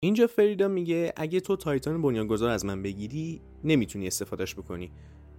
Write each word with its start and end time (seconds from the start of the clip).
اینجا 0.00 0.26
فریدا 0.26 0.68
میگه 0.68 1.12
اگه 1.16 1.40
تو 1.40 1.56
تایتان 1.56 2.02
بنیانگذار 2.02 2.50
از 2.50 2.64
من 2.64 2.82
بگیری 2.82 3.40
نمی‌تونی 3.64 4.06
استفادهش 4.06 4.54
بکنی. 4.54 4.90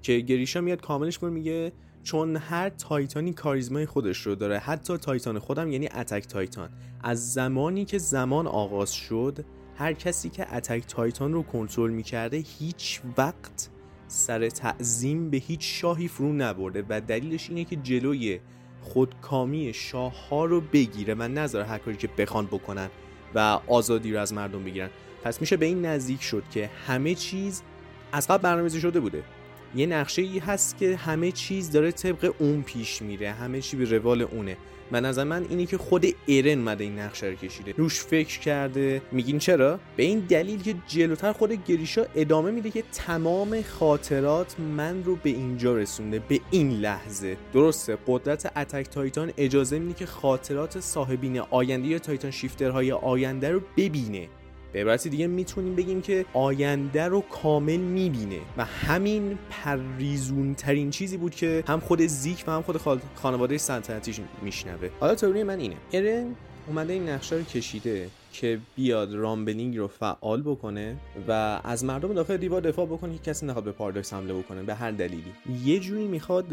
که 0.01 0.19
گریشا 0.19 0.61
میاد 0.61 0.81
کاملش 0.81 1.17
کنه 1.17 1.29
میگه 1.29 1.71
چون 2.03 2.35
هر 2.35 2.69
تایتانی 2.69 3.33
کاریزمای 3.33 3.85
خودش 3.85 4.17
رو 4.17 4.35
داره 4.35 4.59
حتی 4.59 4.97
تایتان 4.97 5.39
خودم 5.39 5.71
یعنی 5.71 5.87
اتک 5.87 6.27
تایتان. 6.27 6.69
از 7.03 7.33
زمانی 7.33 7.85
که 7.85 7.97
زمان 7.97 8.47
آغاز 8.47 8.93
شد 8.93 9.45
هر 9.75 9.93
کسی 9.93 10.29
که 10.29 10.55
اتک 10.55 10.83
تایتان 10.87 11.33
رو 11.33 11.43
کنترل 11.43 11.91
می‌کرده 11.91 12.37
هیچ 12.37 13.01
وقت 13.17 13.69
سر 14.07 14.49
تعظیم 14.49 15.29
به 15.29 15.37
هیچ 15.37 15.81
شاهی 15.81 16.07
فرو 16.07 16.33
نبرده 16.33 16.85
و 16.89 17.01
دلیلش 17.01 17.49
اینه 17.49 17.63
که 17.63 17.75
جلوی 17.75 18.39
خودکامی 18.81 19.73
شاه 19.73 20.29
ها 20.29 20.45
رو 20.45 20.61
بگیره 20.61 21.13
و 21.13 21.27
نذاره 21.27 21.65
هر 21.65 21.77
کاری 21.77 21.97
که 21.97 22.09
بخوان 22.17 22.45
بکنن. 22.45 22.89
و 23.35 23.59
آزادی 23.67 24.13
رو 24.13 24.19
از 24.19 24.33
مردم 24.33 24.63
بگیرن. 24.63 24.89
پس 25.23 25.41
میشه 25.41 25.57
به 25.57 25.65
این 25.65 25.85
نزدیک 25.85 26.21
شد 26.21 26.43
که 26.51 26.69
همه 26.87 27.15
چیز 27.15 27.61
از 28.11 28.27
قبل 28.27 28.41
برنامه‌ریزی 28.43 28.81
شده 28.81 28.99
بوده. 28.99 29.23
یه 29.75 29.85
نقشه 29.85 30.21
ای 30.21 30.39
هست 30.39 30.77
که 30.77 30.95
همه 30.95 31.31
چیز 31.31 31.71
داره 31.71 31.91
طبق 31.91 32.33
اون 32.39 32.61
پیش 32.61 33.01
میره 33.01 33.31
همه 33.31 33.61
چی 33.61 33.77
به 33.77 33.85
روال 33.85 34.21
اونه. 34.21 34.57
و 34.91 35.01
نظر 35.01 35.23
من 35.23 35.45
اینی 35.49 35.65
که 35.65 35.77
خود 35.77 36.05
ایرن 36.25 36.59
مده 36.59 36.83
این 36.83 36.99
نقشه 36.99 37.27
رو 37.27 37.35
کشیده. 37.35 37.73
روش 37.77 37.99
فکر 37.99 38.39
کرده. 38.39 39.01
میگین 39.11 39.39
چرا؟ 39.39 39.79
به 39.97 40.03
این 40.03 40.19
دلیل 40.19 40.61
که 40.61 40.75
جلوتر 40.87 41.31
خود 41.31 41.65
گریشا 41.65 42.05
ادامه 42.15 42.51
میده 42.51 42.71
که 42.71 42.83
تمام 42.93 43.61
خاطرات 43.61 44.59
من 44.59 45.03
رو 45.03 45.15
به 45.15 45.29
اینجا 45.29 45.77
رسونده 45.77 46.19
به 46.19 46.39
این 46.51 46.71
لحظه. 46.71 47.37
درسته 47.53 47.97
قدرت 48.07 48.57
اتک 48.57 48.89
تایتان 48.89 49.33
اجازه 49.37 49.79
میده 49.79 49.93
که 49.93 50.05
خاطرات 50.05 50.79
صاحبین 50.79 51.39
آینده 51.39 51.87
یا 51.87 51.99
تایتان 51.99 52.31
شیفترهای 52.31 52.91
آینده 52.91 53.51
رو 53.51 53.61
ببینه. 53.77 54.27
به 54.73 54.81
عبارت 54.81 55.07
دیگه 55.07 55.27
می‌تونیم 55.27 55.75
بگیم 55.75 56.01
که 56.01 56.25
آینده 56.33 57.07
رو 57.07 57.21
کامل 57.21 57.77
می‌بینه. 57.77 58.39
و 58.57 58.65
همین 58.65 59.37
پریزون 59.49 60.55
ترین 60.55 60.89
چیزی 60.89 61.17
بود 61.17 61.35
که 61.35 61.63
هم 61.67 61.79
خود 61.79 62.01
زیک 62.01 62.43
و 62.47 62.51
هم 62.51 62.61
خود 62.61 62.81
خانواده 63.15 63.57
سلطنتیش 63.57 64.19
میشنوه. 64.41 64.89
حالا 64.99 65.15
تئوری 65.15 65.43
من 65.43 65.59
اینه. 65.59 65.75
ارن 65.93 66.35
اومده 66.67 66.93
این 66.93 67.09
نقشه 67.09 67.35
رو 67.35 67.43
کشیده. 67.43 68.09
که 68.41 68.59
بیاد 68.75 69.13
رامبلینگ 69.13 69.77
رو 69.77 69.87
فعال 69.87 70.41
بکنه 70.41 70.95
و 71.27 71.31
از 71.63 71.85
مردم 71.85 72.13
داخل 72.13 72.37
دیوار 72.37 72.61
دفاع 72.61 72.85
بکنه 72.85 73.13
که 73.13 73.19
کسی 73.19 73.45
نخواد 73.45 73.63
به 73.63 73.71
پارداکس 73.71 74.13
حمله 74.13 74.33
بکنه 74.33 74.63
به 74.63 74.73
هر 74.75 74.91
دلیلی. 74.91 75.33
یه 75.65 75.79
جوری 75.79 76.07
می‌خواد 76.07 76.45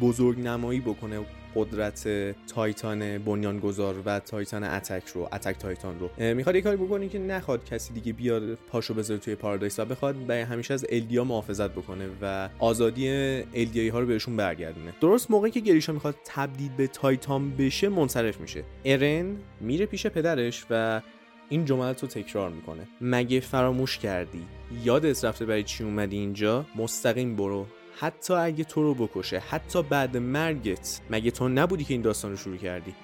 بزرگ 0.00 0.40
نمایی 0.40 0.80
بکنه 0.80 1.20
قدرت 1.58 2.08
تایتان 2.46 3.18
بنیانگذار 3.18 3.94
و 4.04 4.18
تایتان 4.18 4.64
اتک 4.64 5.06
رو 5.06 5.28
اتک 5.32 5.58
تایتان 5.58 5.94
رو. 5.98 6.34
می‌خواد 6.34 6.56
یه 6.56 6.62
کاری 6.62 6.76
بکنه 6.76 7.08
که 7.08 7.18
نخواد 7.18 7.64
کسی 7.64 7.94
دیگه 7.94 8.12
بیاد 8.12 8.54
پاشو 8.54 8.94
بذاره 8.94 9.20
توی 9.20 9.34
پارادایس 9.34 9.78
و 9.78 9.84
بخواد 9.84 10.14
به 10.14 10.44
همیشه 10.44 10.74
از 10.74 10.86
الدیا 10.88 11.24
محافظت 11.24 11.70
بکنه 11.70 12.08
و 12.22 12.48
آزادی 12.58 13.08
الدیایی 13.54 13.88
ها 13.88 14.00
رو 14.00 14.06
بهشون 14.06 14.36
برگردونه. 14.36 14.92
درست 15.00 15.30
موقعی 15.30 15.50
که 15.50 15.60
گریشا 15.60 15.92
می‌خواد 15.92 16.14
تبدیل 16.24 16.70
به 16.76 16.86
تایتان 16.86 17.56
بشه 17.56 17.88
منصرف 17.88 18.40
میشه. 18.40 18.64
ارن 18.84 19.36
میره 19.60 19.86
پیش 19.86 20.06
پدرش 20.06 20.64
و 20.70 20.95
این 21.48 21.64
جملت 21.64 22.02
رو 22.02 22.08
تکرار 22.08 22.50
می‌کنه. 22.50 22.88
مگه 23.00 23.40
فراموش 23.40 23.98
کردی؟ 23.98 24.42
یادت 24.84 25.24
رفته 25.24 25.46
برای 25.46 25.62
چی 25.62 25.84
اومدی 25.84 26.16
اینجا؟ 26.16 26.66
مستقیم 26.76 27.36
برو. 27.36 27.66
حتی 27.98 28.34
اگه 28.34 28.64
تو 28.64 28.82
رو 28.82 28.94
بکشه 28.94 29.38
حتی 29.38 29.82
بعد 29.82 30.16
مرگت 30.16 31.00
مگه 31.10 31.30
تو 31.30 31.48
نبودی 31.48 31.84
که 31.84 31.94
این 31.94 32.02
داستان 32.02 32.30
رو 32.30 32.36
شروع 32.36 32.56
کردی؟ 32.56 32.94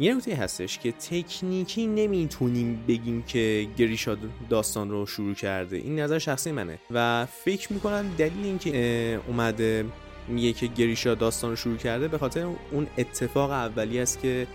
یه 0.00 0.14
نکته 0.14 0.34
هستش 0.34 0.78
که 0.78 0.92
تکنیکی 0.92 1.86
نمی‌تونیم 1.86 2.84
بگیم 2.88 3.22
که 3.22 3.66
گریشا 3.76 4.16
داستان 4.50 4.90
رو 4.90 5.06
شروع 5.06 5.34
کرده. 5.34 5.76
این 5.76 5.98
نظر 5.98 6.18
شخصی 6.18 6.52
منه. 6.52 6.78
و 6.90 7.26
فکر 7.26 7.72
می‌کنم 7.72 8.14
دلیل 8.18 8.44
اینکه 8.44 9.20
اومده 9.28 9.84
میگه 10.28 10.52
که 10.52 10.66
گریشا 10.66 11.14
داستان 11.14 11.50
رو 11.50 11.56
شروع 11.56 11.76
کرده. 11.76 12.08
به 12.08 12.18
خاطر 12.18 12.46
اون 12.70 12.86
اتفاق 12.98 13.50
اولی 13.50 13.98
است 13.98 14.20
که 14.22 14.46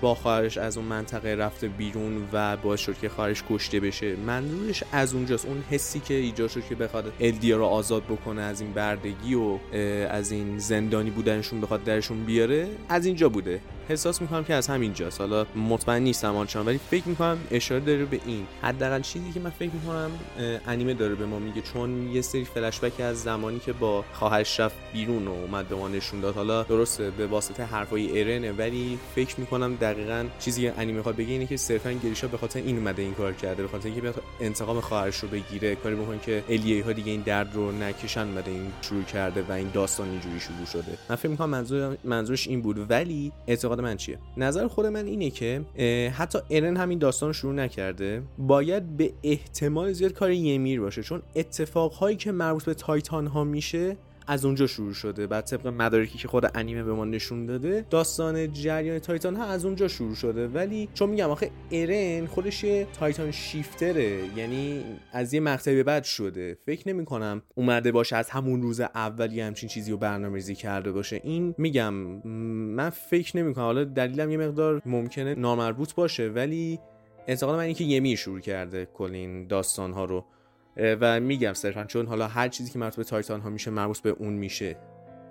با 0.00 0.14
خواهرش 0.14 0.58
از 0.58 0.76
اون 0.76 0.86
منطقه 0.86 1.34
رفته 1.34 1.68
بیرون 1.68 2.28
و 2.32 2.56
باعث 2.56 2.80
شد 2.80 2.98
که 2.98 3.08
خواهرش 3.08 3.42
کشته 3.50 3.80
بشه. 3.80 4.16
منظورش 4.16 4.84
از 4.92 5.14
اونجاست. 5.14 5.46
اون 5.46 5.64
حسی 5.70 6.00
که 6.00 6.14
ایجاد 6.14 6.50
شد 6.50 6.64
که 6.68 6.74
بخواد 6.74 7.12
الدیا 7.20 7.56
رو 7.56 7.64
آزاد 7.64 8.04
بکنه 8.04 8.42
از 8.42 8.60
این 8.60 8.72
بردگی 8.72 9.34
و 9.34 9.58
از 10.10 10.30
این 10.30 10.58
زندانی 10.58 11.10
بودنشون 11.10 11.60
بخواد 11.60 11.84
درشون 11.84 12.24
بیاره 12.24 12.68
از 12.88 13.06
اینجا 13.06 13.28
بوده. 13.28 13.60
احساس 13.88 14.22
می‌کنم 14.22 14.44
که 14.44 14.54
از 14.54 14.66
همینجاست. 14.66 15.20
حالا 15.20 15.46
مطمئن 15.56 16.02
نیستم 16.02 16.36
آنچنان 16.36 16.66
ولی 16.66 16.80
فکر 16.90 17.08
می‌کنم 17.08 17.38
اشاره 17.50 17.80
داره 17.80 18.04
به 18.04 18.20
این. 18.26 18.46
حداقل 18.62 19.00
چیزی 19.00 19.32
که 19.32 19.40
من 19.40 19.50
فکر 19.50 19.70
می‌کنم 19.70 20.10
انیمه 20.66 20.94
داره 20.94 21.14
به 21.14 21.26
ما 21.26 21.38
میگه. 21.38 21.62
چون 21.62 22.12
یه 22.12 22.22
سری 22.22 22.44
فلش 22.44 22.80
از 23.00 23.22
زمانی 23.22 23.58
که 23.58 23.72
با 23.72 24.04
خواهرش 24.12 24.60
رفت 24.60 24.76
بیرون 24.92 25.28
و 25.28 25.30
اومد 25.30 25.68
به 25.68 25.76
ما 25.76 25.88
نشون 25.88 26.20
داد. 26.20 26.34
حالا 26.34 26.62
درسته 26.62 27.10
به 27.10 27.26
واسطه 27.26 27.64
حرفای 27.64 28.18
ایرنه 28.18 28.52
ولی 28.52 28.98
فکر 29.14 29.40
می‌کنم 29.40 29.74
دقیقا 29.74 30.24
چیزی 30.38 30.62
که 30.62 30.74
انیمه 30.78 30.96
می‌خواد 30.96 31.16
بگه 31.16 31.32
اینه 31.32 31.46
که 31.46 31.56
صرفا 31.56 31.92
گریشا 31.92 32.28
به 32.28 32.38
خاطر 32.38 32.60
این 32.60 32.76
اومده 32.78 33.02
این 33.02 33.14
کار 33.14 33.32
کرده. 33.32 33.62
به 33.62 33.68
خاطر 33.68 33.88
اینکه 33.88 34.14
انتقام 34.40 34.80
خواهرش 34.80 35.16
رو 35.16 35.28
بگیره. 35.28 35.74
کاری 35.74 35.94
بکنه 35.94 36.18
که 36.18 36.44
الیه 36.48 36.84
ها 36.84 36.92
دیگه 36.92 37.12
این 37.12 37.20
درد 37.20 37.54
رو 37.54 37.72
نکشن 37.72 38.20
اومده 38.20 38.50
این 38.50 38.72
شروع 38.82 39.02
کرده 39.02 39.42
و 39.48 39.52
این 39.52 39.70
داستان 39.74 40.08
اینجوری 40.08 40.40
شروع 40.40 40.66
شده. 40.66 40.98
من 41.10 41.16
فکر 41.16 41.28
می‌کنم 41.28 41.50
منظور 41.50 41.96
منظورش 42.04 42.48
این 42.48 42.62
بود. 42.62 42.90
ولی 42.90 43.32
من 43.80 43.96
چیه؟ 43.96 44.18
نظر 44.36 44.68
خود 44.68 44.86
من 44.86 45.06
اینه 45.06 45.30
که 45.30 45.64
حتی 46.10 46.38
ارن 46.50 46.76
همین 46.76 46.98
داستان 46.98 47.28
رو 47.28 47.32
شروع 47.32 47.54
نکرده 47.54 48.22
باید 48.38 48.96
به 48.96 49.12
احتمال 49.22 49.92
زیاد 49.92 50.12
کار 50.12 50.30
یمیر 50.30 50.80
باشه 50.80 51.02
چون 51.02 51.22
اتفاقهایی 51.36 52.16
که 52.16 52.32
مربوط 52.32 52.64
به 52.64 52.74
تایتان 52.74 53.26
ها 53.26 53.44
میشه 53.44 53.96
از 54.28 54.44
اونجا 54.44 54.66
شروع 54.66 54.92
شده. 54.92 55.26
بعد 55.26 55.44
طبق 55.44 55.66
مدارکی 55.66 56.18
که 56.18 56.28
خود 56.28 56.50
انیمه 56.54 56.82
به 56.82 56.92
ما 56.92 57.04
نشون 57.04 57.46
داده 57.46 57.86
داستان 57.90 58.52
جریان 58.52 58.98
تایتان 58.98 59.36
ها 59.36 59.44
از 59.44 59.64
اونجا 59.64 59.88
شروع 59.88 60.14
شده. 60.14 60.48
ولی 60.48 60.88
چون 60.94 61.10
میگم 61.10 61.30
آخه 61.30 61.50
ارن 61.70 62.26
خودش 62.26 62.64
تایتان 62.92 63.30
شیفتره. 63.30 64.20
یعنی 64.36 64.84
از 65.12 65.34
یه 65.34 65.40
مقطعی 65.40 65.74
به 65.74 65.82
بعد 65.82 66.04
شده. 66.04 66.58
فکر 66.66 66.88
نمی 66.88 67.04
کنم 67.04 67.42
اومده 67.54 67.92
باشه 67.92 68.16
از 68.16 68.30
همون 68.30 68.62
روز 68.62 68.80
اولی 68.80 69.40
همچین 69.40 69.68
چیزی 69.68 69.90
رو 69.90 69.96
برنامه‌ریزی 69.96 70.54
کرده 70.54 70.92
باشه. 70.92 71.20
این 71.24 71.54
میگم 71.58 71.94
من 72.74 72.90
فکر 72.90 73.36
نمی 73.36 73.54
کنم 73.54 73.64
حالا 73.64 73.84
دلیلم 73.84 74.30
یه 74.30 74.36
مقدار 74.36 74.82
ممکنه 74.86 75.34
نامربوط 75.34 75.94
باشه 75.94 76.28
ولی 76.28 76.78
اعتقاد 77.26 77.56
من 77.56 77.64
اینکه 77.64 77.84
یمی 77.84 78.16
شروع 78.16 78.40
کرده 78.40 78.88
کل 78.94 79.10
این 79.12 79.46
داستان 79.46 79.92
ها 79.92 80.04
رو. 80.04 80.24
و 80.78 81.20
میگم 81.20 81.52
صرفا 81.52 81.84
چون 81.84 82.06
حالا 82.06 82.26
هر 82.26 82.48
چیزی 82.48 82.70
که 82.70 82.78
مربوط 82.78 82.96
به 82.96 83.04
تایتان 83.04 83.40
ها 83.40 83.50
میشه 83.50 83.70
مربوط 83.70 83.98
به 83.98 84.10
اون 84.10 84.32
میشه 84.32 84.76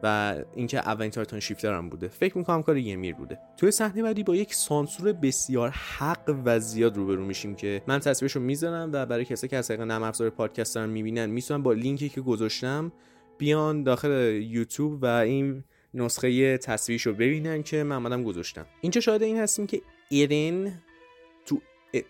و 0.03 0.35
اینکه 0.55 0.77
اولین 0.79 1.11
تایتان 1.11 1.39
شیفتر 1.39 1.73
هم 1.73 1.89
بوده 1.89 2.07
فکر 2.07 2.37
می‌کنم 2.37 2.63
کار 2.63 2.77
یمیر 2.77 3.15
بوده. 3.15 3.39
توی 3.57 3.71
صحنه 3.71 4.03
بعدی 4.03 4.23
با 4.23 4.35
یک 4.35 4.53
سانسور 4.53 5.13
بسیار 5.13 5.69
حق 5.69 6.41
و 6.45 6.59
زیاد 6.59 6.97
روبرو 6.97 7.25
میشیم 7.25 7.55
که 7.55 7.81
من 7.87 7.99
تصویرش 7.99 8.35
رو 8.35 8.41
می‌ذارم 8.41 8.89
و 8.93 9.05
برای 9.05 9.25
کسایی 9.25 9.49
که 9.49 9.57
از 9.57 9.67
طریق 9.67 9.81
نرم 9.81 10.03
افزار 10.03 10.29
پادکست 10.29 10.75
دارن 10.75 10.89
می‌بینن 10.89 11.25
می‌تونن 11.25 11.63
با 11.63 11.73
لینکی 11.73 12.09
که 12.09 12.21
گذاشتم 12.21 12.91
بیان 13.37 13.83
داخل 13.83 14.41
یوتیوب 14.41 15.03
و 15.03 15.05
این 15.05 15.63
نسخه 15.93 16.57
تصویرش 16.57 17.01
رو 17.01 17.13
ببینن 17.13 17.63
که 17.63 17.83
من 17.83 18.23
گذاشتم. 18.23 18.65
اینجا 18.81 19.01
شاهد 19.01 19.23
این 19.23 19.37
هستیم 19.37 19.67
که 19.67 19.81
ایرین 20.09 20.73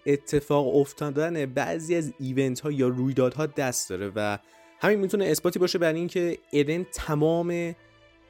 اتفاق 0.05 0.75
افتادن 0.75 1.45
بعضی 1.45 1.95
از 1.95 2.13
ایونت 2.19 2.59
ها 2.59 2.71
یا 2.71 2.87
رویدادها 2.87 3.45
دست 3.45 3.89
داره 3.89 4.11
و 4.15 4.37
همین 4.81 4.99
می‌تونه 4.99 5.25
اثباتی 5.25 5.59
باشه 5.59 5.79
برای 5.79 5.99
اینکه 5.99 6.37
ادن 6.53 6.83
تمام 6.83 7.75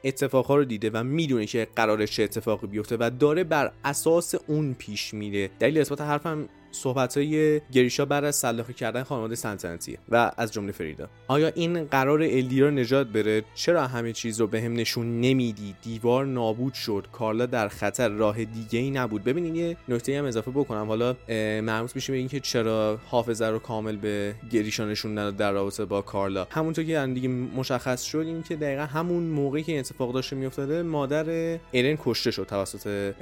اتفاقها 0.04 0.56
رو 0.56 0.64
دیده 0.64 0.90
و 0.90 1.04
می‌دونه 1.04 1.46
که 1.46 1.68
قرار 1.76 2.06
چه 2.06 2.22
اتفاقی 2.22 2.66
بیفته 2.66 2.96
و 3.00 3.10
داره 3.18 3.44
بر 3.44 3.72
اساس 3.84 4.34
اون 4.46 4.74
پیش 4.74 5.14
میره. 5.14 5.50
دلیل 5.58 5.78
اثبات 5.78 6.00
حرفم 6.00 6.48
صحبت 6.70 7.16
های 7.16 7.60
گریشا 7.72 8.04
بعد 8.04 8.24
از 8.24 8.36
سلاخی 8.36 8.72
کردن 8.72 9.02
خانواده 9.02 9.34
سلطنتیه 9.34 9.98
و 10.08 10.32
از 10.36 10.52
جمله 10.52 10.72
فریدا. 10.72 11.08
آیا 11.28 11.48
این 11.54 11.84
قرار 11.84 12.22
الدیا 12.22 12.66
رو 12.66 12.70
نجات 12.70 13.06
بره 13.06 13.44
چرا 13.54 13.86
همه 13.86 14.12
چیز 14.12 14.40
رو 14.40 14.46
به 14.46 14.62
هم 14.62 14.72
نشون 14.72 15.20
نمیدی؟ 15.20 15.74
دیوار 15.82 16.26
نابود 16.26 16.74
شد. 16.74 17.06
کارلا 17.12 17.46
در 17.46 17.68
خطر 17.68 18.08
راه 18.08 18.44
دیگه 18.44 18.78
ای 18.78 18.90
نبود. 18.90 19.24
ببینید 19.24 19.56
یه 19.56 19.76
نکته 19.88 20.18
هم 20.18 20.24
اضافه 20.24 20.50
بکنم. 20.50 20.86
حالا 20.86 21.16
مربوط 21.60 21.96
میشه 21.96 22.12
به 22.12 22.18
اینکه 22.18 22.40
چرا 22.40 22.98
حافظه 23.06 23.46
رو 23.46 23.58
کامل 23.58 23.96
به 23.96 24.34
گریشا 24.50 24.84
نشون 24.84 25.18
نداد 25.18 25.36
در 25.36 25.52
رابطه 25.52 25.84
با 25.84 26.02
کارلا. 26.02 26.46
همونطور 26.50 26.84
که 26.84 27.06
دیگه 27.14 27.28
مشخص 27.28 28.02
شد 28.02 28.18
این 28.18 28.42
که 28.42 28.56
دقیقا 28.56 28.82
همون 28.82 29.22
موقعی 29.22 29.62
که 29.62 29.78
اتفاق 29.78 30.14
داشته 30.14 30.36
میافتاده 30.36 30.82
مادر 30.82 31.24
ایرن 31.70 31.98
کشته 32.04 32.30
شد 32.30 32.46
توسط 32.46 33.14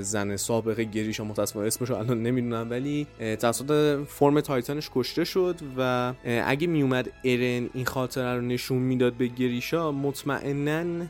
زن 0.00 0.36
سابقه 0.36 0.84
گریشا. 0.84 1.24
متاسفانه 1.24 1.66
اسمش 1.66 1.90
الان 1.90 2.22
نمی‌دونم 2.22 2.70
ولی 2.70 2.87
ولی 2.88 3.06
توسط 3.36 3.98
فرم 4.06 4.40
تایتانش 4.40 4.90
کشته 4.94 5.24
شد 5.24 5.56
و 5.78 6.12
اگه 6.44 6.66
میومد 6.66 7.10
ارن 7.24 7.70
این 7.74 7.84
خاطره 7.84 8.34
رو 8.34 8.40
نشون 8.40 8.78
می‌داد 8.78 9.12
به 9.12 9.26
گریشا 9.26 9.92
مطمئنا 9.92 11.06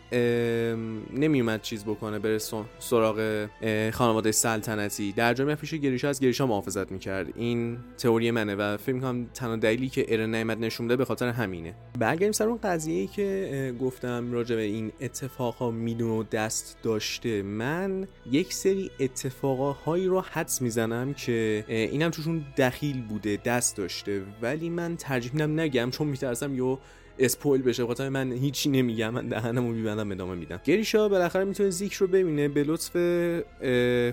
نمیومد 1.12 1.62
چیز 1.62 1.84
بکنه 1.84 2.18
بره 2.18 2.38
سراغ 2.78 3.48
خانواده 3.92 4.32
سلطنتی. 4.32 5.12
در 5.12 5.34
جامعه 5.34 5.54
پیش 5.54 5.74
گریشا 5.74 6.08
از 6.08 6.20
گریشا 6.20 6.46
محافظت 6.46 6.92
می‌کرد. 6.92 7.26
این 7.36 7.78
تئوری 7.98 8.30
منه 8.30 8.54
و 8.54 8.76
فکر 8.76 8.92
می‌کنم 8.92 9.26
تنها 9.34 9.56
دلیلی 9.56 9.88
که 9.88 10.06
ارن 10.08 10.34
نیومد 10.34 10.58
نشون 10.60 10.84
میده 10.84 10.96
به 10.96 11.04
خاطر 11.04 11.28
همینه. 11.28 11.74
برگردیم 11.98 12.32
سر 12.32 12.48
اون 12.48 12.58
قضیه 12.62 13.00
ای 13.00 13.06
که 13.06 13.74
گفتم 13.80 14.32
راجع 14.32 14.56
به 14.56 14.62
این 14.62 14.92
اتفاقا 15.00 15.70
میدون 15.70 16.10
و 16.10 16.22
دست 16.22 16.76
داشته. 16.82 17.42
من 17.42 18.06
یک 18.30 18.54
سری 18.54 18.90
اتفاقاهایی 19.00 20.06
رو 20.06 20.20
حدس 20.20 20.62
می‌زنم 20.62 21.14
که 21.14 21.64
اینم 21.68 22.10
توشون 22.10 22.44
دخیل 22.56 23.02
بوده 23.02 23.38
دست 23.44 23.76
داشته. 23.76 24.22
ولی 24.42 24.70
من 24.70 24.96
ترجیح 24.96 25.32
میدم 25.32 25.60
نگم 25.60 25.90
چون 25.90 26.06
میترسم 26.06 26.54
یو 26.54 26.78
اسپویل 27.20 27.62
بشه. 27.62 27.84
بخاطر 27.84 28.08
من 28.08 28.32
هیچی 28.32 28.68
نمیگم. 28.68 29.10
من 29.10 29.28
دهنمو 29.28 29.72
میبندم 29.72 30.12
ادامه 30.12 30.34
میدم. 30.34 30.60
گریشا 30.64 31.08
بالاخره 31.08 31.44
می‌تونه 31.44 31.70
زیک 31.70 31.92
رو 31.92 32.06
ببینه 32.06 32.48
به 32.48 32.64
لطف 32.64 32.96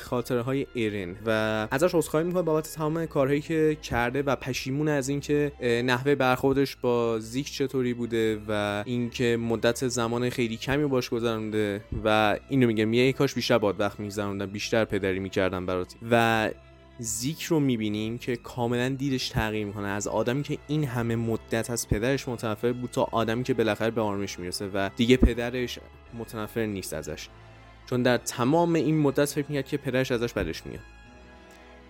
خاطره 0.03 0.41
های 0.41 0.67
ایرن. 0.73 1.15
و 1.25 1.29
ازش 1.71 1.95
عذرخواهی 1.95 2.25
می‌کنه 2.25 2.41
بابت 2.41 2.73
تمام 2.73 3.05
کارهایی 3.05 3.41
که 3.41 3.77
کرده 3.83 4.21
و 4.21 4.35
پشیمون 4.35 4.87
از 4.87 5.09
اینکه 5.09 5.51
نحوه 5.85 6.15
برخوردش 6.15 6.75
با 6.75 7.19
زیک 7.19 7.51
چطوری 7.51 7.93
بوده 7.93 8.39
و 8.47 8.83
اینکه 8.85 9.37
مدت 9.37 9.87
زمان 9.87 10.29
خیلی 10.29 10.57
کمی 10.57 10.85
باش 10.85 11.09
گذرونده 11.09 11.81
و 12.03 12.39
اینو 12.49 12.67
میگم. 12.67 12.93
یه 12.93 13.13
کاش 13.13 13.33
بیشتر 13.33 13.57
باد 13.57 13.79
وقت 13.79 13.99
میگذروندم 13.99 14.45
بیشتر 14.45 14.85
پدری 14.85 15.19
می‌کردم 15.19 15.65
براتی 15.65 15.97
و 16.11 16.49
زیک 16.99 17.43
رو 17.43 17.59
می‌بینیم 17.59 18.17
که 18.17 18.35
کاملا 18.35 18.89
دیدش 18.89 19.29
تغییر 19.29 19.65
می‌کنه. 19.65 19.87
از 19.87 20.07
آدمی 20.07 20.43
که 20.43 20.57
این 20.67 20.83
همه 20.83 21.15
مدت 21.15 21.69
از 21.69 21.89
پدرش 21.89 22.27
متنفر 22.27 22.71
بود 22.71 22.89
تا 22.91 23.03
آدمی 23.11 23.43
که 23.43 23.53
بالاخره 23.53 23.91
به 23.91 24.01
آرامش 24.01 24.39
می‌رسه 24.39 24.67
و 24.67 24.89
دیگه 24.95 25.17
پدرش 25.17 25.79
متنفر 26.19 26.65
نیست 26.65 26.93
ازش. 26.93 27.27
چون 27.89 28.03
در 28.03 28.17
تمام 28.17 28.73
این 28.73 28.97
مدت 28.97 29.25
فکر 29.25 29.45
می‌کرد 29.49 29.67
که 29.67 29.77
پدرش 29.77 30.11
ازش 30.11 30.33
بدش 30.33 30.65
میاد. 30.65 30.83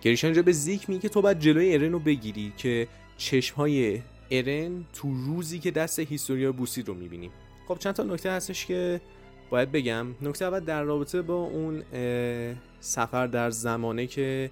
گریشان 0.02 0.32
جا 0.32 0.42
به 0.42 0.52
زیک 0.52 0.90
میگه 0.90 1.08
تو 1.08 1.22
باید 1.22 1.38
جلوی 1.38 1.74
ارن 1.74 1.92
رو 1.92 1.98
بگیری 1.98 2.52
که 2.56 2.88
چشمهای 3.16 4.00
ارن 4.30 4.84
تو 4.92 5.14
روزی 5.26 5.58
که 5.58 5.70
دست 5.70 5.98
هیستوریا 5.98 6.52
بوسید 6.52 6.88
رو 6.88 6.94
می‌بینیم. 6.94 7.30
خب 7.68 7.78
چند 7.78 7.94
تا 7.94 8.02
نکته 8.02 8.30
هستش 8.30 8.66
که 8.66 9.00
باید 9.50 9.72
بگم 9.72 10.06
نکته 10.22 10.44
اول 10.44 10.60
در 10.60 10.82
رابطه 10.82 11.22
با 11.22 11.34
اون 11.34 11.82
سفر 12.80 13.26
در 13.26 13.50
زمانه 13.50 14.06
که 14.06 14.50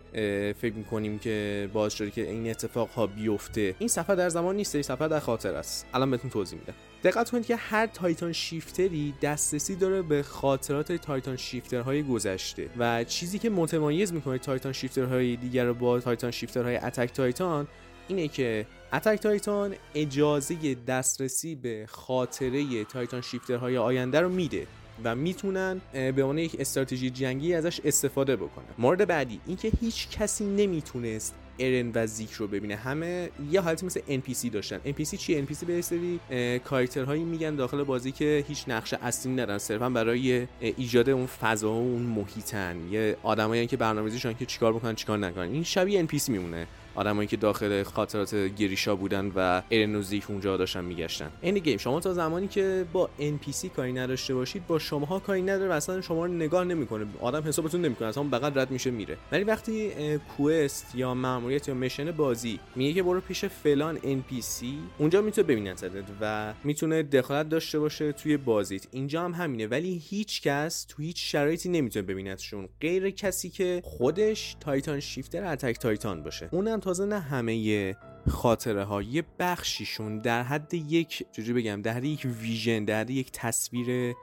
فکر 0.61 0.75
می‌کنیم 0.75 1.19
که 1.19 1.69
باعث 1.73 1.94
شده 1.94 2.11
که 2.11 2.31
این 2.31 2.50
اتفاق 2.50 2.91
ها 2.91 3.06
بیفته. 3.06 3.75
این 3.79 3.88
سفر 3.88 4.14
در 4.14 4.29
زمان 4.29 4.56
نیست 4.56 4.75
این 4.75 4.82
سفر 4.82 5.08
در 5.08 5.20
خاطر 5.20 5.55
است. 5.55 5.87
الان 5.94 6.11
بهتون 6.11 6.31
توضیح 6.31 6.58
میدم. 6.58 6.75
دقت 7.05 7.31
کنید 7.31 7.46
که 7.46 7.56
هر 7.56 7.87
titan 7.87 8.32
shifter 8.32 9.04
ی 9.04 9.14
دسترسی 9.23 9.76
داره 9.76 10.02
به 10.02 10.23
خاطرات 10.23 10.93
titan 10.93 11.37
shifter 11.37 11.88
های 11.88 12.02
گذشته 12.02 12.69
و 12.79 13.05
چیزی 13.05 13.38
که 13.38 13.50
متمایز 13.50 14.12
می‌کنه 14.12 14.38
titan 14.38 14.72
shifter 14.72 15.22
های 15.22 15.37
دیگر 15.37 15.64
رو 15.64 15.75
با 15.75 16.00
titan 16.00 16.31
shifter 16.31 16.76
های 16.76 16.86
Attack 16.86 17.12
Titan 17.12 17.69
اینه 18.08 18.29
که 18.29 18.67
Attack 18.93 19.20
Titan 19.20 19.75
اجازه 19.94 20.75
دسترسی 20.75 21.55
به 21.55 21.87
خاطره 21.88 22.85
titan 22.84 23.20
shifter 23.20 23.64
های 23.64 23.76
آینده 23.76 24.20
رو 24.20 24.29
میده. 24.29 24.67
و 25.04 25.14
می‌تونن 25.14 25.80
به 25.92 26.22
عنوان 26.22 26.38
یک 26.38 26.56
استراتژی 26.58 27.10
جنگی 27.10 27.54
ازش 27.54 27.80
استفاده 27.84 28.36
بکنن. 28.36 28.64
مورد 28.78 29.06
بعدی 29.06 29.40
اینکه 29.46 29.70
هیچ 29.80 30.08
کسی 30.08 30.44
نمی‌تونست 30.44 31.34
ارن 31.58 31.90
و 31.94 32.06
زیک 32.06 32.32
رو 32.32 32.46
ببینه. 32.46 32.76
همه 32.76 33.30
یه 33.50 33.60
حالتی 33.60 33.86
مثل 33.86 34.00
NPC 34.00 34.50
داشتن. 34.52 34.80
NPC 34.86 35.16
چیه 35.16 35.46
NPC 35.46 35.64
یه 35.64 35.82
سری 35.82 36.20
کاراکترهایی 36.64 37.24
میگن 37.24 37.54
داخل 37.54 37.82
بازی 37.82 38.12
که 38.12 38.44
هیچ 38.48 38.64
نقش 38.68 38.94
اصلی 38.94 39.32
ندارن. 39.32 39.58
صرفا 39.58 39.90
برای 39.90 40.46
ایجاد 40.60 41.10
اون 41.10 41.26
فضا 41.26 41.72
و 41.72 41.74
اون 41.74 42.02
محیطن. 42.02 42.76
یه 42.90 43.16
آدمایی 43.22 43.66
که 43.66 43.76
برنامه‌ریزیشون 43.76 44.34
که 44.34 44.46
چیکار 44.46 44.72
بکنن 44.72 44.94
چیکار 44.94 45.18
نکنن. 45.18 45.52
این 45.52 45.62
شبیه 45.64 46.06
NPC 46.06 46.28
میمونه. 46.28 46.66
آدمایی 46.94 47.29
که 47.29 47.37
داخل 47.37 47.82
خاطرات 47.82 48.35
گریشا 48.35 48.96
بودن 48.96 49.32
و 49.37 49.62
ارنوزیک 49.70 50.31
اونجا 50.31 50.56
داشتن 50.56 50.85
میگشتن. 50.85 51.31
این 51.43 51.58
گیم 51.58 51.79
شما 51.79 52.00
تا 52.00 52.14
زمانی 52.14 52.49
که 52.49 52.85
با 52.93 53.11
NPC 53.19 53.67
کاری 53.76 53.93
نداشته 53.93 54.35
باشید 54.35 54.67
با 54.67 54.79
شماها 54.79 55.19
کاری 55.19 55.43
نداره 55.43 55.70
و 55.70 55.73
اصلا 55.73 56.00
شما 56.00 56.26
رو 56.26 56.32
نگاه 56.32 56.64
نمی‌کنه. 56.64 57.06
آدم 57.20 57.43
حسابتون 57.43 57.81
نمی‌کنه. 57.85 58.08
اصلا 58.08 58.23
بغل 58.23 58.58
رد 58.58 58.70
میشه 58.70 58.91
میره. 58.91 59.17
ولی 59.32 59.44
وقتی 59.44 59.91
کوست 60.37 60.94
یا 60.94 61.14
ماموریت 61.14 61.69
یا 61.69 61.75
مشن 61.75 62.11
بازی 62.11 62.61
میگه 62.76 62.93
که 62.93 63.02
برو 63.02 63.20
پیش 63.20 63.44
فلان 63.44 63.99
NPC 63.99 64.64
اونجا 64.99 65.23
می‌تونه 65.23 65.47
ببینتت 65.47 65.90
و 66.20 66.55
می‌تونه 66.64 67.02
دخالت 67.02 67.49
داشته 67.49 67.79
باشه 67.79 68.12
توی 68.12 68.37
بازیت. 68.37 68.87
اینجا 68.90 69.23
هم 69.23 69.32
همینه. 69.32 69.67
ولی 69.67 70.02
هیچ 70.08 70.43
کس 70.43 70.85
تو 70.85 71.02
هیچ 71.02 71.32
شرایطی 71.32 71.69
نمی‌تونه 71.69 72.06
ببینتشون. 72.06 72.69
غیر 72.81 73.11
کسی 73.11 73.50
که 73.50 73.81
خودش 73.85 74.56
تایتان 74.61 75.00
شیفتر 75.00 75.44
اتک 75.44 75.79
تایتان 75.79 76.23
باشه. 76.23 76.49
اونم 76.50 76.81
تازه 76.84 77.06
نه 77.06 77.20
همه 77.20 77.96
خاطره 78.28 78.84
ها 78.84 79.02
یه 79.02 79.25
بخشیشون 79.38 80.19
در 80.19 80.42
حد 80.42 80.75
یک 80.75 81.26
چجوری 81.32 81.62
بگم 81.62 81.82
در 81.82 81.92
حد 81.92 82.04
یک 82.04 82.26
ویژن 82.40 82.84
در 82.84 83.00
حد 83.00 83.10
یک 83.10 83.31
تصویر 83.32 84.14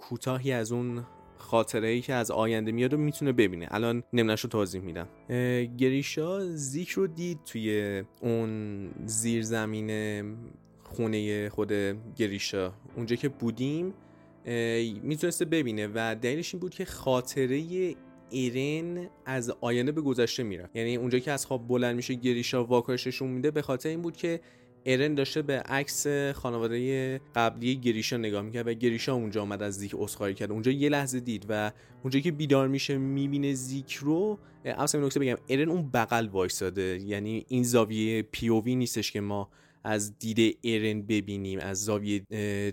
کوتاهی 0.00 0.52
از 0.52 0.72
اون 0.72 1.04
خاطره 1.36 1.88
ای 1.88 2.00
که 2.00 2.14
از 2.14 2.30
آینده 2.30 2.72
میاد 2.72 2.94
و 2.94 2.96
می‌تونه 2.96 3.32
ببینه. 3.32 3.68
الان 3.70 4.02
نمونهش 4.12 4.40
رو 4.40 4.50
توضیح 4.50 4.80
میدم. 4.80 5.08
گریشا 5.76 6.40
زیک 6.40 6.90
رو 6.90 7.06
دید 7.06 7.38
توی 7.44 8.02
اون 8.20 8.90
زیر 9.06 9.42
زمین 9.42 10.36
خونه 10.82 11.48
خود 11.48 11.72
گریشا. 12.16 12.72
اونجا 12.96 13.16
که 13.16 13.28
بودیم 13.28 13.94
می‌تونسته 15.02 15.44
ببینه 15.44 15.88
و 15.94 16.16
دلیلش 16.22 16.54
این 16.54 16.60
بود 16.60 16.74
که 16.74 16.84
خاطره 16.84 17.94
ایرن 18.32 19.08
از 19.26 19.52
آینده 19.60 19.92
به 19.92 20.00
گذشته 20.00 20.42
میره. 20.42 20.70
یعنی 20.74 20.96
اونجا 20.96 21.18
که 21.18 21.32
از 21.32 21.46
خواب 21.46 21.68
بلند 21.68 21.96
میشه 21.96 22.14
گریشا 22.14 22.64
واکنششون 22.64 23.28
میده 23.28 23.50
به 23.50 23.62
خاطر 23.62 23.88
این 23.88 24.02
بود 24.02 24.16
که 24.16 24.40
ایرن 24.84 25.14
داشته 25.14 25.42
به 25.42 25.58
عکس 25.58 26.06
خانواده 26.34 27.20
قبلی 27.34 27.76
گریشا 27.76 28.16
نگاه 28.16 28.42
می‌کرد 28.42 28.66
و 28.66 28.72
گریشا 28.72 29.14
اونجا 29.14 29.42
آمد 29.42 29.62
از 29.62 29.74
زیک 29.74 29.94
اسخاری 29.94 30.34
کرد. 30.34 30.52
اونجا 30.52 30.70
یه 30.70 30.88
لحظه 30.88 31.20
دید 31.20 31.46
و 31.48 31.72
اونجا 32.02 32.20
که 32.20 32.32
بیدار 32.32 32.68
میشه 32.68 32.98
می‌بینه 32.98 33.54
زیک 33.54 33.94
رو 33.94 34.38
اصلا 34.64 35.06
نکته 35.06 35.20
بگم 35.20 35.36
ایرن 35.46 35.68
اون 35.68 35.90
بغل 35.94 36.26
وایساده. 36.26 37.00
یعنی 37.06 37.44
این 37.48 37.62
زاویه 37.62 38.22
پی 38.22 38.74
نیستش 38.74 39.12
که 39.12 39.20
ما 39.20 39.48
از 39.84 40.18
دید 40.18 40.58
ایرن 40.60 41.02
ببینیم 41.02 41.58
از 41.58 41.84
زاویه 41.84 42.22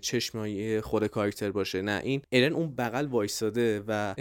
چشمای 0.01 0.81
خود 0.81 1.07
کاراکتر 1.07 1.51
باشه. 1.51 1.81
نه 1.81 2.01
این 2.03 2.21
ایرن 2.29 2.53
اون 2.53 2.75
بغل 2.75 3.05
وایساده 3.05 3.83
و 3.87 4.13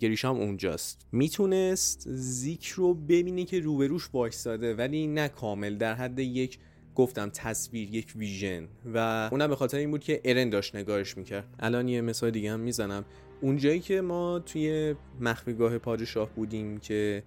گریشام 0.00 0.36
اونجاست. 0.36 1.06
می‌تونست 1.12 2.04
زیک 2.08 2.66
رو 2.66 2.94
ببینه 2.94 3.44
که 3.44 3.60
روبروش 3.60 4.08
وایساده 4.12 4.74
ولی 4.74 5.06
نه 5.06 5.28
کامل. 5.28 5.76
در 5.76 5.94
حد 5.94 6.18
یک 6.18 6.58
گفتم 6.94 7.30
تصویر 7.30 7.94
یک 7.94 8.12
ویژن. 8.16 8.68
و 8.94 9.28
اونم 9.32 9.48
به 9.48 9.56
خاطر 9.56 9.78
این 9.78 9.90
بود 9.90 10.04
که 10.04 10.20
ارن 10.24 10.50
داشت 10.50 10.76
نگاهش 10.76 11.16
می‌کرد. 11.16 11.54
الان 11.60 11.88
یه 11.88 12.00
مثال 12.00 12.30
دیگه 12.30 12.52
هم 12.52 12.60
می‌زنم. 12.60 13.04
اونجایی 13.40 13.80
که 13.80 14.00
ما 14.00 14.38
توی 14.38 14.94
مخفیگاه 15.20 15.78
پادشاه 15.78 16.30
بودیم 16.34 16.78
که 16.78 17.22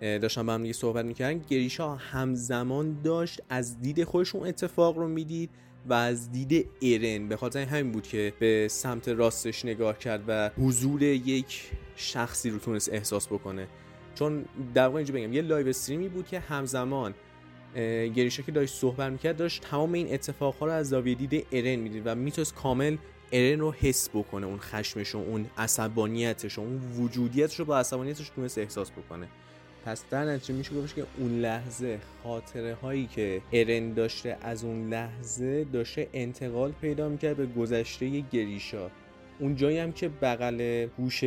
داشتن 0.00 0.46
با 0.46 0.54
هم 0.54 0.62
دیگه 0.62 0.72
صحبت 0.72 1.04
می‌کردن. 1.04 1.38
گریشا 1.38 1.94
همزمان 1.94 3.02
داشت 3.02 3.40
از 3.48 3.80
دید 3.80 4.04
خودش 4.04 4.34
اون 4.34 4.46
اتفاق 4.46 4.98
رو 4.98 5.08
می‌دید 5.08 5.50
و 5.86 5.92
از 5.92 6.32
دید 6.32 6.68
ارن. 6.80 7.28
به 7.28 7.36
خاطر 7.36 7.64
همین 7.64 7.92
بود 7.92 8.02
که 8.02 8.32
به 8.38 8.68
سمت 8.70 9.08
راستش 9.08 9.64
نگاه 9.64 9.98
کرد 9.98 10.24
و 10.28 10.50
حضور 10.58 11.02
یک 11.02 11.70
شخصی 11.96 12.50
رو 12.50 12.58
تونست 12.58 12.92
احساس 12.92 13.26
بکنه. 13.26 13.68
چون 14.14 14.44
در 14.74 14.86
واقع 14.86 14.96
اینجا 14.96 15.14
بگم 15.14 15.32
یه 15.32 15.42
live 15.42 15.68
stream 15.68 16.02
ی 16.02 16.08
بود 16.08 16.26
که 16.26 16.40
همزمان 16.40 17.14
گریشا 18.14 18.42
که 18.42 18.52
داشت 18.52 18.74
صحبت 18.74 19.12
می‌کرد 19.12 19.36
داشت 19.36 19.62
تمام 19.62 19.92
این 19.92 20.14
اتفاقها 20.14 20.66
رو 20.66 20.72
از 20.72 20.88
زاویه 20.88 21.14
دید 21.14 21.46
ارن 21.50 21.76
می‌دید 21.76 22.02
و 22.06 22.14
می‌تونست 22.14 22.54
کامل 22.54 22.96
ایرن 23.30 23.60
رو 23.60 23.72
حس 23.72 24.08
بکنه. 24.08 24.46
اون 24.46 24.58
خشمش 24.58 25.14
و 25.14 25.18
اون 25.18 25.46
عصبانیتش 25.58 26.58
و 26.58 26.60
اون 26.60 26.80
وجودیتش 26.98 27.58
رو 27.58 27.64
با 27.64 27.78
عصبانیتش 27.78 28.28
تونست 28.28 28.58
احساس 28.58 28.90
بکنه. 28.90 29.28
پس 29.88 30.04
در 30.10 30.24
نتیجه 30.24 30.54
میشه 30.54 30.74
گفتش 30.74 30.94
که 30.94 31.04
اون 31.18 31.40
لحظه 31.40 31.98
خاطره 32.22 32.74
هایی 32.74 33.06
که 33.06 33.42
ارن 33.52 33.92
داشته 33.92 34.36
از 34.42 34.64
اون 34.64 34.88
لحظه 34.88 35.64
داشته 35.64 36.08
انتقال 36.12 36.72
پیدا 36.72 37.08
می‌کرد 37.08 37.36
به 37.36 37.46
گذشته 37.46 38.20
گریشا. 38.20 38.90
اون 39.38 39.56
جایی 39.56 39.78
هم 39.78 39.92
که 39.92 40.08
بغل 40.08 40.86
گوش 40.96 41.20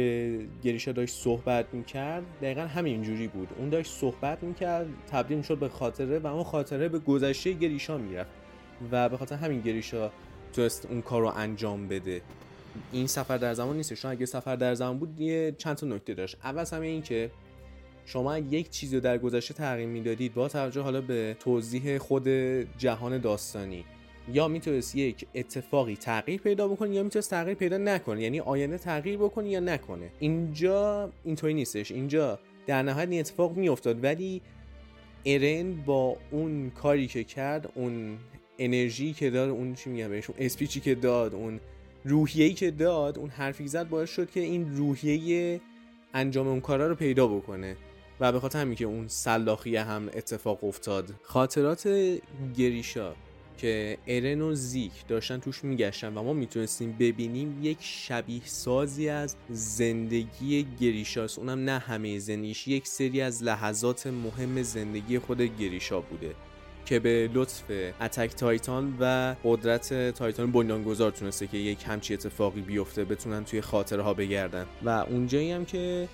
گریشا 0.64 0.92
داشت 0.92 1.16
صحبت 1.16 1.66
می‌کرد 1.74 2.24
دقیقا 2.42 2.62
همینجوری 2.62 3.28
بود. 3.28 3.48
اون 3.58 3.70
داشت 3.70 3.92
صحبت 3.92 4.44
می‌کرد 4.44 4.88
تبدیل 5.12 5.38
می‌شد 5.38 5.58
به 5.58 5.70
خاطره 5.70 6.20
و 6.20 6.28
اون 6.28 6.44
خاطره 6.44 6.90
به 6.90 7.00
گذشته 7.00 7.54
گریشا 7.54 7.98
می‌رفت 7.98 8.32
و 8.92 9.10
به 9.10 9.18
خاطر 9.18 9.36
همین 9.36 9.62
گریشا 9.62 10.12
تونست 10.54 10.86
اون 10.86 11.02
کار 11.02 11.22
رو 11.22 11.28
انجام 11.28 11.88
بده. 11.88 12.22
این 12.92 13.08
سفر 13.08 13.38
در 13.38 13.54
زمان 13.54 13.78
نیست. 13.78 13.94
چون 13.94 14.12
اگه 14.12 14.26
سفر 14.26 14.56
در 14.56 14.74
زمان 14.74 15.00
بود 15.00 15.20
یه 15.20 15.56
چند 15.58 15.76
تا 15.76 15.88
نکته 15.88 16.14
داشت. 16.14 16.38
اول 16.44 16.66
همه 16.72 16.88
این 16.88 17.02
که 17.02 17.32
شما 18.06 18.38
یک 18.38 18.70
چیزی 18.70 19.00
در 19.00 19.18
گذشته 19.18 19.54
تغییر 19.54 19.88
می‌دادید 19.88 20.34
با 20.34 20.48
توجه 20.48 20.82
حالا 20.82 21.02
به 21.02 21.36
توضیح 21.40 21.98
خود 21.98 22.28
جهان 22.78 23.18
داستانی 23.18 23.86
یا 24.34 24.48
می‌تونست 24.48 24.96
یک 24.96 25.28
اتفاقی 25.36 25.96
تغییر 25.96 26.42
پیدا 26.42 26.68
بکنه 26.68 26.96
یا 26.96 27.04
می‌تونست 27.04 27.30
تغییر 27.30 27.56
پیدا 27.56 27.78
نکنه 27.78 28.22
یعنی 28.22 28.40
آینده 28.40 28.78
تغییر 28.78 29.18
بکنه 29.18 29.50
یا 29.50 29.60
نکنه. 29.60 30.10
اینجا 30.20 31.10
اینطوری 31.24 31.54
نیستش. 31.54 31.92
اینجا 31.92 32.40
در 32.68 32.84
نهایت 32.84 33.10
این 33.10 33.20
اتفاق 33.20 33.58
میافتاد 33.58 34.04
ولی 34.04 34.42
ارن 35.26 35.74
با 35.74 36.18
اون 36.32 36.70
کاری 36.70 37.08
که 37.08 37.24
کرد 37.24 37.72
اون 37.76 38.18
انرژی 38.60 39.14
که 39.14 39.30
داد 39.30 39.50
اون 39.50 39.76
چی 39.76 39.90
میگم 39.90 40.10
بهش 40.10 40.30
اون 40.30 40.40
اسپیچی 40.40 40.80
که 40.80 40.96
داد 40.96 41.36
اون 41.36 41.60
روحیه‌ای 42.06 42.54
که 42.54 42.72
داد 42.72 43.20
اون 43.20 43.30
حرفی 43.30 43.68
زد 43.68 43.90
باعث 43.90 44.10
شد 44.10 44.32
که 44.32 44.40
این 44.40 44.78
روحیه 44.78 45.62
انجام 46.14 46.48
اون 46.48 46.62
کارا 46.62 46.88
رو 46.88 46.96
پیدا 46.96 47.28
بکنه. 47.28 47.76
و 48.22 48.32
به 48.32 48.40
خاطر 48.40 48.62
همین 48.62 48.76
که 48.76 48.86
اون 48.86 49.08
سلاخیه 49.08 49.84
هم 49.84 50.08
اتفاق 50.14 50.64
افتاد. 50.64 51.14
خاطرات 51.24 51.90
گریشا 52.58 53.14
که 53.58 53.98
ارن 54.08 54.42
و 54.42 54.56
زیک 54.56 54.92
داشتن 55.08 55.40
توش 55.40 55.64
میگشتن 55.64 56.18
و 56.18 56.24
ما 56.24 56.34
می‌تونستیم 56.34 56.96
ببینیم 57.00 57.60
یک 57.62 57.78
شبیه 57.82 58.42
سازی 58.46 59.10
از 59.10 59.36
زندگی 59.50 60.68
گریشاست. 60.80 61.40
اونم 61.40 61.60
نه 61.60 61.80
همه 61.80 62.20
زندگیش 62.20 62.68
یک 62.68 62.88
سری 62.88 63.22
از 63.22 63.44
لحظات 63.44 64.08
مهم 64.08 64.62
زندگی 64.64 65.20
خود 65.20 65.42
گریشا 65.42 66.02
بوده 66.02 66.36
که 66.86 67.00
به 67.00 67.30
لطف 67.34 67.64
اتک 68.02 68.36
تایتان 68.36 68.98
و 69.00 69.36
قدرت 69.44 70.12
تایتان 70.12 70.52
بنیانگذار 70.52 71.12
تونسته 71.12 71.48
که 71.48 71.58
یک 71.58 71.84
همچی 71.88 72.14
اتفاقی 72.14 72.62
بیفته 72.62 73.06
بتونن 73.06 73.44
توی 73.46 73.62
خاطره 73.62 74.02
ها 74.02 74.14
بگردن. 74.14 74.66
و 74.84 74.90
اونجایی 74.90 75.52
هم 75.52 75.66
که 75.66 76.08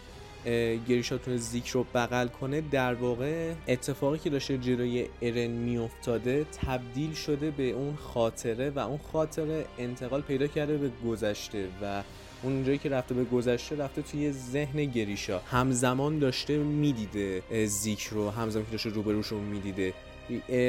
گریشاتون 0.88 1.38
زیک 1.38 1.68
رو 1.68 1.86
بغل 1.94 2.28
کنه 2.28 2.62
در 2.62 2.94
واقع 2.94 3.54
اتفاقی 3.68 4.20
که 4.20 4.30
داشته 4.30 4.58
جلوی 4.58 5.06
ارن 5.22 5.48
میافتاده 5.48 6.46
تبدیل 6.66 7.14
شده 7.14 7.52
به 7.52 7.72
اون 7.72 7.96
خاطره 7.96 8.70
و 8.70 8.80
اون 8.80 9.00
خاطره 9.14 9.66
انتقال 9.78 10.22
پیدا 10.22 10.48
کرده 10.48 10.78
به 10.78 10.92
گذشته 11.08 11.68
و 11.82 12.04
اونجایی 12.44 12.78
که 12.78 12.90
رفته 12.90 13.16
به 13.16 13.24
گذشته 13.24 13.76
رفته 13.76 14.02
توی 14.02 14.32
ذهن 14.32 14.86
گریشا. 14.86 15.40
همزمان 15.40 16.20
داشته 16.20 16.58
می‌دیده 16.58 17.44
زیک 17.66 18.04
رو 18.04 18.30
همزمان 18.30 18.66
که 18.66 18.72
داشته 18.72 18.90
روبروش 18.90 19.28
رو 19.28 19.40
می‌دیده. 19.40 19.94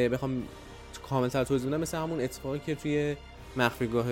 بخوام 0.08 0.42
کاملتر 1.08 1.44
توضیح 1.44 1.68
بدم 1.68 1.80
مثل 1.80 1.99
همون 1.99 2.20
اتفاقی 2.20 2.61
که 2.66 2.75
توی 2.75 3.16
مخفیگاه 3.56 4.06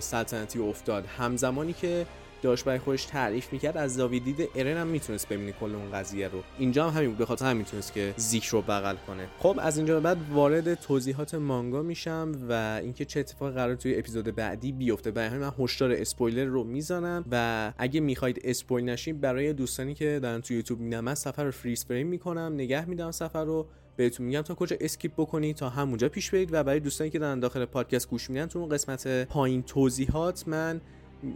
سلطنتی 0.00 0.58
افتاد. 0.58 1.06
همزمانی 1.06 1.72
که 1.72 2.06
داشت 2.44 2.64
برای 2.64 2.78
خودش 2.78 3.04
تعریف 3.04 3.52
می‌کرد 3.52 3.76
از 3.76 3.94
زاویه 3.94 4.20
دید 4.20 4.48
ارن 4.54 4.76
هم 4.76 4.86
می‌تونست 4.86 5.28
ببینه 5.28 5.52
کل 5.52 5.74
اون 5.74 5.92
قضیه 5.92 6.28
رو. 6.28 6.42
اینجا 6.58 6.90
هم 6.90 6.98
همین 6.98 7.14
به 7.14 7.26
خاطر 7.26 7.50
هم 7.50 7.56
می‌تونست 7.56 7.92
که 7.92 8.14
زیک 8.16 8.44
رو 8.44 8.62
بغل 8.62 8.96
کنه. 9.06 9.26
خب 9.38 9.58
از 9.62 9.76
اینجا 9.76 10.00
بعد 10.00 10.16
وارد 10.32 10.74
توضیحات 10.74 11.34
مانگا 11.34 11.82
میشم 11.82 12.32
و 12.48 12.80
اینکه 12.82 13.04
چه 13.04 13.20
اتفاقی 13.20 13.54
قرار 13.54 13.74
توی 13.74 13.98
اپیزود 13.98 14.24
بعدی 14.24 14.72
بیفته. 14.72 15.10
برای 15.10 15.28
همین 15.28 15.40
من 15.40 15.52
هشدار 15.58 15.92
اسپویلر 15.92 16.44
رو 16.44 16.64
می‌زنم 16.64 17.24
و 17.30 17.72
اگه 17.78 18.00
می‌خواید 18.00 18.40
اسپویل 18.44 18.84
نشین 18.84 19.20
برای 19.20 19.52
دوستانی 19.52 19.94
که 19.94 20.18
دارن 20.22 20.40
تو 20.40 20.54
یوتیوب 20.54 20.80
می‌بینن 20.80 21.00
من 21.00 21.14
سفر 21.14 21.44
رو 21.44 21.50
فریز 21.50 21.84
فریم 21.84 22.06
می‌کنم. 22.06 22.52
نگه 22.54 22.88
میدم 22.88 23.10
سفر 23.10 23.44
رو. 23.44 23.66
بهتون 23.96 24.26
میگم 24.26 24.42
تا 24.42 24.54
کجا 24.54 24.76
skip 24.80 25.12
بکنید 25.16 25.56
تا 25.56 25.68
همونجا 25.68 26.08
پیش 26.08 26.30
برید 26.30 26.48
و 26.52 26.64
برای 26.64 26.80
دوستانی 26.80 27.10
که 27.10 27.18
دارن 27.18 27.40
داخل 27.40 27.64
پادکست 27.64 28.08
گوش 28.08 28.30
میدن 28.30 28.46
تو 28.46 28.58
اون 28.58 28.68
قسمت 28.68 29.24
پایین 29.24 29.62
توضیحات 29.62 30.48
من 30.48 30.80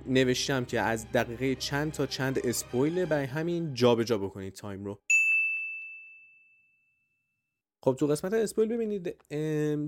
نوشتم 0.07 0.65
که 0.65 0.81
از 0.81 1.13
دقیقه 1.13 1.55
چند 1.55 1.93
تا 1.93 2.07
چند 2.07 2.39
spoil 2.45 3.05
برای 3.05 3.25
همین 3.25 3.75
جابجا 3.75 4.05
جا 4.05 4.19
بکنید 4.19 4.55
time 4.55 4.85
رو. 4.85 4.99
خب 7.83 7.97
تو 7.99 8.07
قسمت 8.07 8.33
spoil 8.33 8.69
ببینید 8.69 9.17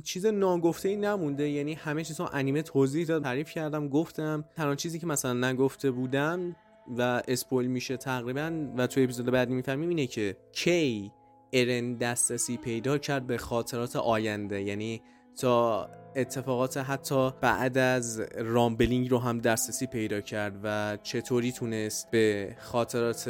چیز 0.02 0.26
ناگفته 0.26 0.88
ای 0.88 0.96
نمونده 0.96 1.48
یعنی 1.48 1.74
همه 1.74 2.04
چیز 2.04 2.20
انیمه 2.20 2.62
توضیح 2.62 3.06
داد 3.06 3.22
تعریف 3.22 3.50
کردم 3.50 3.88
گفتم. 3.88 4.44
تنها 4.56 4.74
چیزی 4.74 4.98
که 4.98 5.06
مثلا 5.06 5.50
نگفته 5.50 5.90
بودم 5.90 6.56
و 6.98 7.22
spoil 7.28 7.66
میشه 7.70 7.96
تقریبا 7.96 8.72
و 8.76 8.86
تو 8.86 9.00
اپیزود 9.00 9.26
بعدی 9.26 9.54
می‌فهمیم 9.54 9.88
اینه 9.88 10.06
که 10.06 10.36
کی 10.52 11.12
ارن 11.52 11.94
دسترسی 11.94 12.56
پیدا 12.56 12.98
کرد 12.98 13.26
به 13.26 13.38
خاطرات 13.38 13.96
آینده. 13.96 14.62
یعنی 14.62 15.02
تا 15.40 15.90
اتفاقات 16.16 16.76
حتی 16.76 17.30
بعد 17.40 17.78
از 17.78 18.20
rumbling 18.36 19.10
رو 19.10 19.18
هم 19.18 19.38
دسترسی 19.38 19.86
پیدا 19.86 20.20
کرد 20.20 20.60
و 20.62 20.98
چطوری 21.02 21.52
تونست 21.52 22.10
به 22.10 22.56
خاطرات 22.58 23.28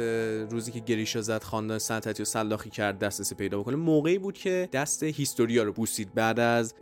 روزی 0.49 0.71
که 0.71 0.79
گریشا 0.79 1.21
زد 1.21 1.43
خاندان 1.43 1.79
سلطنتی 1.79 2.21
و 2.21 2.25
سلاخی 2.25 2.69
کرد 2.69 2.99
دسترسی 2.99 3.35
پیدا 3.35 3.59
بکنه. 3.59 3.75
موقعی 3.75 4.17
بود 4.17 4.37
که 4.37 4.69
دست 4.73 5.03
هیستوریا 5.03 5.63
رو 5.63 5.73
بوسید 5.73 6.13
بعد 6.13 6.39
از 6.39 6.73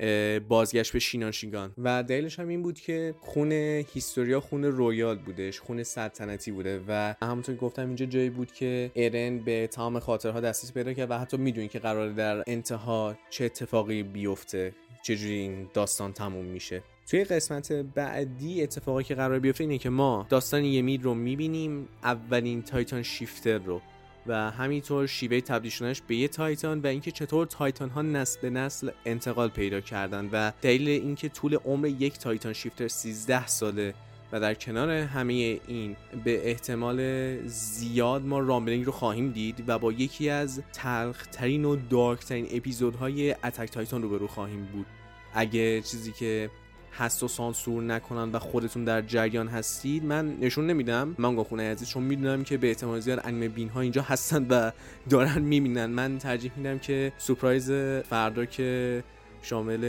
بازگشت 0.48 0.94
به 0.94 1.00
شینان 1.00 1.32
و 1.77 2.03
دلیلش 2.03 2.39
هم 2.39 2.48
این 2.48 2.63
بود 2.63 2.79
که 2.79 3.15
خون 3.20 3.51
هیستوریا 3.94 4.39
خون 4.39 4.63
royal 4.63 5.18
بودش 5.18 5.60
خون 5.60 5.84
سلطنتی 5.84 6.51
بوده 6.51 6.82
و 6.88 7.15
همونطور 7.22 7.56
که 7.56 7.62
گفتم 7.62 7.88
اینجا 7.88 8.06
جایی 8.06 8.29
بود 8.29 8.51
که 8.51 8.91
ارن 8.96 9.39
به 9.39 9.68
تمام 9.68 10.00
خاطرها 10.00 10.39
دسترسی 10.39 10.74
پیدا 10.74 10.94
کرد 10.94 11.12
و 11.12 11.18
حتی 11.18 11.38
می‌دونی 11.38 11.68
که 11.68 11.79
قراره 11.79 12.10
در 12.10 12.44
انتها 12.48 13.15
چه 13.29 13.46
اتفاقی 13.46 14.03
بیفته 14.03 14.74
چجوری 15.03 15.34
این 15.34 15.70
داستان 15.74 15.88
تموم 15.98 16.46
میشه. 16.46 16.84
توی 17.08 17.24
قسمت 17.24 17.72
بعدی 17.72 18.63
اتفاقی 18.63 19.03
که 19.03 19.15
قراره 19.15 19.39
بیفته 19.39 19.63
اینه 19.63 19.77
که 19.77 19.89
ما 19.89 20.25
داستان 20.29 20.65
یمیر 20.65 21.03
رو 21.03 21.13
می‌بینیم 21.13 21.88
اولین 22.03 22.62
titan 22.62 23.03
shifter 23.03 23.58
رو. 23.58 23.81
و 24.27 24.51
همینطور 24.51 25.08
شیوه 25.08 25.41
تبدیل 25.41 25.96
به 26.08 26.15
یه 26.15 26.27
titan 26.27 26.79
و 26.79 26.88
اینکه 26.88 27.12
چطور 27.12 27.46
titan 27.46 27.89
ها 27.89 28.01
نسل 28.01 28.41
به 28.41 28.50
نسل 28.50 28.89
انتقال 29.05 29.50
پیدا 29.50 29.81
کردن 29.81 30.29
و 30.31 30.51
دلیل 30.62 30.89
اینکه 30.89 31.29
طول 31.29 31.55
عمر 31.55 31.88
یک 31.88 32.19
titan 32.20 32.53
shifter 32.53 32.88
13 32.88 33.48
ساله 33.48 33.93
و 34.31 34.39
در 34.39 34.53
کنار 34.53 34.89
همه 34.89 35.34
این 35.67 35.96
به 36.24 36.50
احتمال 36.50 37.38
زیاد 37.48 38.25
ما 38.25 38.39
rumbling 38.39 38.86
رو 38.86 38.91
خواهیم 38.91 39.31
دید 39.31 39.63
و 39.67 39.79
با 39.79 39.91
یکی 39.91 40.29
از 40.29 40.62
تلخترین 40.74 41.65
و 41.65 41.75
dark 41.89 42.19
ترین 42.19 42.48
اپیزودهای 42.51 43.31
Attack 43.32 43.72
Titan 43.72 44.01
رو 44.01 44.10
به 44.10 44.17
رو 44.17 44.27
خواهیم 44.27 44.65
بود. 44.74 44.86
اگه 45.33 45.81
چیزی 45.81 46.12
که 46.12 46.50
هست 46.93 47.24
و 47.24 47.27
سانسور 47.27 47.83
نکنن 47.83 48.31
و 48.31 48.39
خودتون 48.39 48.83
در 48.83 49.01
جریان 49.01 49.48
هستید 49.48 50.03
من 50.05 50.38
نشون 50.39 50.67
نمیدم. 50.67 51.15
من 51.17 51.43
خونه 51.43 51.71
عزیز 51.71 51.89
چون 51.89 52.03
می‌دونم 52.03 52.43
که 52.43 52.57
به 52.57 52.67
احتمال 52.67 53.00
زیاد 53.00 53.21
انیمه 53.24 53.48
بین 53.48 53.69
ها 53.69 53.81
اینجا 53.81 54.01
هستن 54.01 54.48
و 54.50 54.71
دارن 55.09 55.41
می‌بینن. 55.41 55.86
من 55.86 56.17
ترجیح 56.17 56.51
میدم 56.55 56.79
که 56.79 57.12
سورپرایز 57.17 57.71
فردا 58.09 58.45
که 58.45 59.03
شامل 59.41 59.81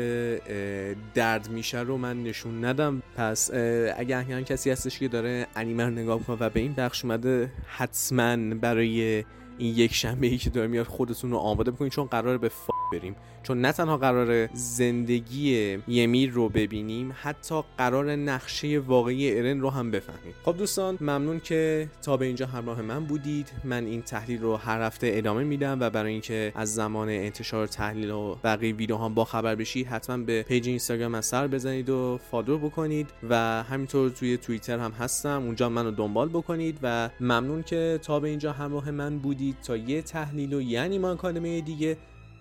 درد 1.15 1.51
میشه 1.51 1.79
رو 1.81 1.97
من 1.97 2.23
نشون 2.23 2.65
ندم. 2.65 3.03
پس 3.17 3.51
اگه 3.97 4.17
احیانا 4.17 4.43
کسی 4.43 4.71
هستش 4.71 4.99
که 4.99 5.09
داره 5.09 5.47
انیمه 5.57 5.85
رو 5.85 5.91
نگاه 5.91 6.23
کنه 6.23 6.37
و 6.41 6.51
به 6.51 6.61
این 6.61 6.73
بخش 6.73 7.05
اومده 7.05 7.53
حتما 7.67 8.55
برای 8.55 9.25
این 9.59 9.75
یک 9.75 9.95
شنبه 9.95 10.27
ای 10.27 10.39
که 10.39 10.51
داره 10.51 10.67
میاد 10.67 10.87
خودتون 10.87 11.31
رو 11.31 11.37
آماده 11.37 11.71
بکنید 11.71 11.93
چون 11.93 12.05
قراره 12.05 12.39
به 12.39 12.49
ف... 12.49 12.71
بریم. 12.93 13.17
چون 13.43 13.61
نه 13.61 13.73
تنها 13.73 13.97
قراره 13.97 14.49
زندگی 14.53 15.79
یمیر 15.89 16.31
رو 16.31 16.49
ببینیم 16.49 17.15
حتی 17.23 17.63
قراره 17.79 18.17
نقشه 18.17 18.79
واقعی 18.79 19.39
ارن 19.39 19.61
رو 19.61 19.71
هم 19.71 19.91
بفهمیم. 19.91 20.35
خب 20.45 20.57
دوستان 20.57 20.99
ممنون 21.01 21.41
که 21.41 21.89
تا 22.03 22.17
به 22.17 22.27
اینجا 22.27 22.47
همراه 22.47 22.83
من 22.83 23.05
بودید. 23.05 23.53
من 23.65 23.85
این 23.85 24.03
تحلیل 24.03 24.43
رو 24.43 24.57
هر 24.57 24.83
هفته 24.83 25.11
ادامه 25.15 25.45
میدم 25.45 25.81
و 25.81 25.91
برای 25.91 26.13
اینکه 26.13 26.53
از 26.55 26.75
زمان 26.75 27.09
انتشار 27.09 27.67
تحلیل 27.67 28.11
و 28.11 28.35
بقیه 28.45 28.75
ویدیو 28.75 28.97
هم 28.97 29.15
با 29.15 29.25
خبر 29.25 29.55
بشید 29.55 29.87
حتما 29.87 30.17
به 30.17 30.43
page 30.43 30.69
اینستاگرام 30.69 31.13
من 31.13 31.21
سر 31.21 31.47
بزنید 31.47 31.91
و 31.91 32.19
follow 32.31 32.59
بکنید 32.59 33.11
و 33.31 33.63
همینطور 33.63 34.11
توی 34.11 34.37
توییتر 34.37 34.79
هم 34.79 34.91
هستم. 34.91 35.43
اونجا 35.43 35.69
منو 35.69 35.91
دنبال 35.91 36.29
بکنید 36.29 36.79
و 36.83 37.11
ممنون 37.21 37.63
که 37.63 38.01
تا 38.03 38.21
به 38.21 38.29
اینجا 38.29 38.53
همراه 38.53 38.91
من 38.91 39.19
بودید. 39.19 39.57
تا 39.67 39.77
یه 39.77 40.03
تحلیل 40.03 40.55
و 40.55 40.61
یعنی 40.61 40.99
ما 40.99 41.15
دیگه. 41.61 41.97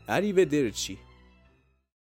آریو 0.10 0.46
درچی 0.46 0.98